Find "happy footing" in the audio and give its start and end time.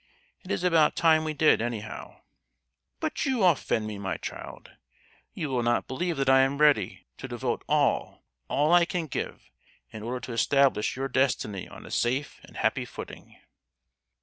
12.57-13.37